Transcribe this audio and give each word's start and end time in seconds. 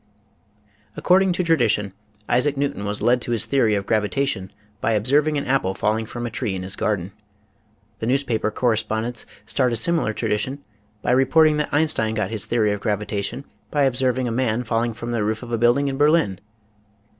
According 0.97 1.31
to 1.33 1.43
tradition, 1.43 1.93
Isaac 2.27 2.57
Newton 2.57 2.85
was 2.85 3.03
led 3.03 3.21
to 3.21 3.29
his 3.33 3.45
theory 3.45 3.75
of 3.75 3.85
gravitation 3.85 4.51
by 4.81 4.93
observing 4.93 5.37
an 5.37 5.45
apple 5.45 5.75
falling 5.75 6.07
from 6.07 6.25
a 6.25 6.31
tree 6.31 6.55
in 6.55 6.63
his 6.63 6.75
garden. 6.75 7.11
The 7.99 8.07
newspaper 8.07 8.49
corre 8.49 8.77
spondents 8.77 9.25
start 9.45 9.71
a 9.71 9.75
similar 9.75 10.11
tradition 10.11 10.63
by 11.03 11.11
reporting 11.11 11.57
that 11.57 11.69
Einstein 11.71 12.15
got 12.15 12.31
his 12.31 12.47
theory 12.47 12.71
of 12.71 12.81
gravitation 12.81 13.45
by 13.69 13.83
observing 13.83 14.27
a 14.27 14.31
man 14.31 14.63
falling 14.63 14.93
from 14.95 15.11
the 15.11 15.23
roof 15.23 15.43
of 15.43 15.51
a 15.51 15.57
building 15.59 15.87
in 15.87 15.97
Berlin. 15.97 16.39